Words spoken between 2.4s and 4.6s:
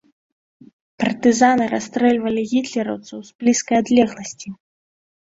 гітлераўцаў з блізкай адлегласці.